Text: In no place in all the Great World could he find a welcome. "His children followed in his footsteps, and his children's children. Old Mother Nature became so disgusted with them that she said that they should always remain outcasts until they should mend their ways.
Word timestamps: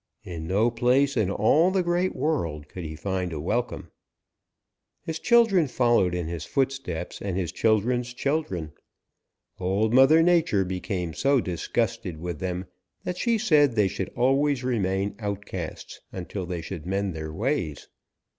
In 0.23 0.47
no 0.47 0.71
place 0.71 1.15
in 1.15 1.29
all 1.29 1.69
the 1.69 1.83
Great 1.83 2.15
World 2.15 2.67
could 2.67 2.83
he 2.83 2.95
find 2.95 3.31
a 3.31 3.39
welcome. 3.39 3.91
"His 5.03 5.19
children 5.19 5.67
followed 5.67 6.15
in 6.15 6.25
his 6.27 6.43
footsteps, 6.43 7.21
and 7.21 7.37
his 7.37 7.51
children's 7.51 8.11
children. 8.11 8.71
Old 9.59 9.93
Mother 9.93 10.23
Nature 10.23 10.65
became 10.65 11.13
so 11.13 11.39
disgusted 11.39 12.19
with 12.19 12.39
them 12.39 12.65
that 13.03 13.17
she 13.19 13.37
said 13.37 13.73
that 13.73 13.75
they 13.75 13.87
should 13.87 14.09
always 14.15 14.63
remain 14.63 15.15
outcasts 15.19 16.01
until 16.11 16.47
they 16.47 16.61
should 16.61 16.87
mend 16.87 17.13
their 17.13 17.31
ways. 17.31 17.87